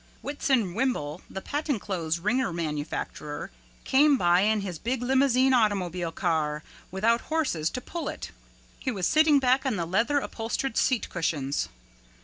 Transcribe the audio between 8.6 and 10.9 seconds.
He was sitting back on the leather upholstered